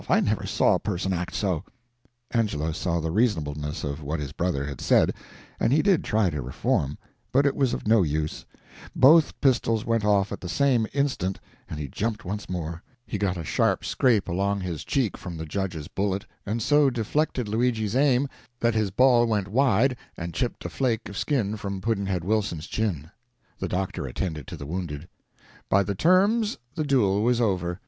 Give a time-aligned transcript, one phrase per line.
[0.09, 1.63] I never saw a person act so."
[2.31, 5.13] Angelo saw the reasonableness of what his brother had said,
[5.59, 6.97] and he did try to reform,
[7.31, 8.43] but it was of no use;
[8.95, 13.37] both pistols went off at the same instant, and he jumped once more; he got
[13.37, 18.27] a sharp scrape along his cheek from the judge's bullet, and so deflected Luigi's aim
[18.59, 23.11] that his ball went wide and chipped a flake of skin from Pudd'nhead Wilson's chin.
[23.59, 25.07] The doctor attended to the wounded.
[25.69, 27.79] By the terms, the duel was over.